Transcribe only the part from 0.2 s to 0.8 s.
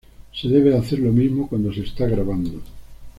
Se debe de